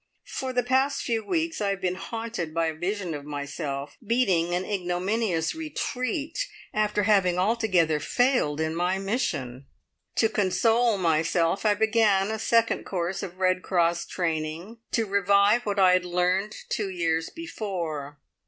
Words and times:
For 0.33 0.51
the 0.51 0.63
past 0.63 1.03
few 1.03 1.23
weeks 1.23 1.61
I 1.61 1.69
have 1.69 1.81
been 1.81 1.93
haunted 1.93 2.55
by 2.55 2.65
a 2.65 2.73
vision 2.73 3.13
of 3.13 3.23
myself 3.23 3.97
beating 4.03 4.51
an 4.55 4.65
ignominious 4.65 5.53
retreat, 5.53 6.47
after 6.73 7.03
having 7.03 7.37
altogether 7.37 7.99
failed 7.99 8.59
in 8.59 8.73
my 8.73 8.97
mission. 8.97 9.67
To 10.15 10.27
console 10.27 10.97
myself 10.97 11.67
I 11.67 11.75
began 11.75 12.31
a 12.31 12.39
second 12.39 12.83
course 12.83 13.21
of 13.21 13.37
Red 13.37 13.61
Cross 13.61 14.07
training, 14.07 14.79
to 14.93 15.05
revive 15.05 15.67
what 15.67 15.77
I 15.77 15.91
had 15.93 16.05
learnt 16.05 16.55
two 16.69 16.89
years 16.89 17.29
before. 17.29 18.17